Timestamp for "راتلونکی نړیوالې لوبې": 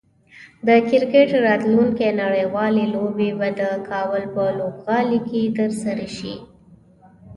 1.45-3.29